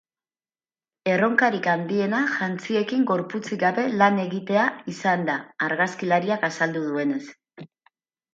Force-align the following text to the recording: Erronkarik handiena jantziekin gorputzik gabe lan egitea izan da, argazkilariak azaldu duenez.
Erronkarik 1.09 1.67
handiena 1.73 2.21
jantziekin 2.31 3.03
gorputzik 3.11 3.59
gabe 3.65 3.85
lan 4.03 4.17
egitea 4.25 4.65
izan 4.95 5.27
da, 5.29 5.37
argazkilariak 5.69 6.49
azaldu 6.51 6.83
duenez. 6.89 7.23